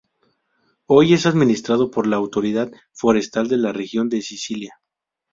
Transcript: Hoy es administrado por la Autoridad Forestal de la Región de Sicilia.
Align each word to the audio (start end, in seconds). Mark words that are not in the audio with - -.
Hoy 0.87 1.13
es 1.13 1.27
administrado 1.27 1.91
por 1.91 2.07
la 2.07 2.15
Autoridad 2.15 2.71
Forestal 2.91 3.47
de 3.49 3.57
la 3.57 3.71
Región 3.71 4.09
de 4.09 4.23
Sicilia. 4.23 4.81